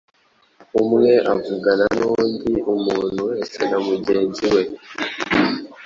umwe 0.81 1.11
avugana 1.33 1.85
n’undi, 1.99 2.51
umuntu 2.73 3.19
wese 3.29 3.59
na 3.69 3.77
mugenzi 3.87 4.45
we 4.53 4.63